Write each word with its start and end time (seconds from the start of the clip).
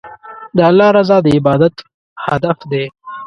د 0.55 0.57
الله 0.69 0.89
رضا 0.97 1.17
د 1.25 1.27
عبادت 1.37 1.75
هدف 2.27 2.57
دی. 2.71 2.85